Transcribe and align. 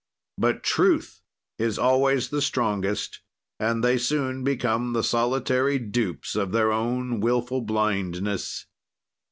"But 0.39 0.63
truth 0.63 1.21
is 1.59 1.77
always 1.77 2.29
the 2.29 2.41
strongest 2.41 3.19
and 3.59 3.83
they 3.83 3.99
soon 3.99 4.43
become 4.43 4.93
the 4.93 5.03
solitary 5.03 5.77
dupes 5.77 6.35
of 6.35 6.51
their 6.53 6.71
own 6.71 7.19
wilful 7.19 7.61
blindness. 7.61 8.65